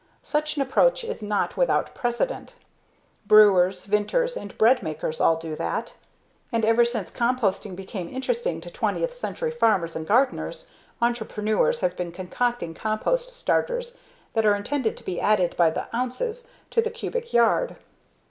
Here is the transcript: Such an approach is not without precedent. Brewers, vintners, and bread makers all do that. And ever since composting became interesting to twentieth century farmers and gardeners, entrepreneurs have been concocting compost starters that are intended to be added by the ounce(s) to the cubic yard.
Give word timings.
Such 0.23 0.55
an 0.55 0.63
approach 0.63 1.03
is 1.03 1.21
not 1.21 1.55
without 1.55 1.93
precedent. 1.93 2.55
Brewers, 3.27 3.85
vintners, 3.85 4.35
and 4.35 4.57
bread 4.57 4.81
makers 4.81 5.21
all 5.21 5.35
do 5.35 5.55
that. 5.57 5.93
And 6.51 6.65
ever 6.65 6.83
since 6.83 7.11
composting 7.11 7.75
became 7.75 8.09
interesting 8.09 8.61
to 8.61 8.71
twentieth 8.71 9.15
century 9.15 9.51
farmers 9.51 9.95
and 9.95 10.07
gardeners, 10.07 10.65
entrepreneurs 11.03 11.81
have 11.81 11.95
been 11.95 12.11
concocting 12.11 12.73
compost 12.73 13.39
starters 13.39 13.95
that 14.33 14.43
are 14.43 14.55
intended 14.55 14.97
to 14.97 15.05
be 15.05 15.21
added 15.21 15.55
by 15.55 15.69
the 15.69 15.85
ounce(s) 15.95 16.47
to 16.71 16.81
the 16.81 16.89
cubic 16.89 17.31
yard. 17.31 17.75